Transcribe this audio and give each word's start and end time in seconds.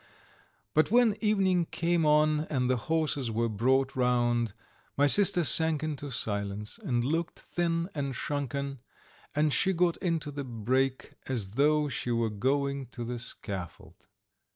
But 0.73 0.89
when 0.89 1.15
evening 1.23 1.67
came 1.69 2.07
on 2.07 2.47
and 2.49 2.67
the 2.67 2.75
horses 2.89 3.29
were 3.29 3.47
brought 3.47 3.95
round, 3.95 4.53
my 4.97 5.05
sister 5.05 5.43
sank 5.43 5.83
into 5.83 6.09
silence 6.09 6.79
and 6.79 7.03
looked 7.03 7.37
thin 7.37 7.87
and 7.93 8.15
shrunken, 8.15 8.79
and 9.35 9.53
she 9.53 9.73
got 9.73 9.97
into 9.97 10.31
the 10.31 10.43
brake 10.43 11.13
as 11.27 11.51
though 11.51 11.87
she 11.87 12.09
were 12.09 12.31
going 12.31 12.87
to 12.87 13.03
the 13.03 13.19
scaffold. 13.19 14.07